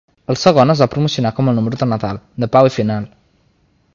[0.33, 3.09] El segon es va promocionar com el Número de Nadal, de Pau i Final.